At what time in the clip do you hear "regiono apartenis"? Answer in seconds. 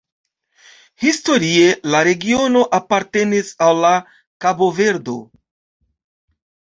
2.07-3.51